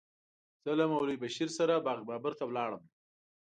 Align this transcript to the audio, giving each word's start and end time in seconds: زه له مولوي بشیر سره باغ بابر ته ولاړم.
زه 0.63 0.71
له 0.79 0.85
مولوي 0.91 1.17
بشیر 1.23 1.49
سره 1.57 1.83
باغ 1.85 1.99
بابر 2.09 2.33
ته 2.39 2.43
ولاړم. 2.47 2.83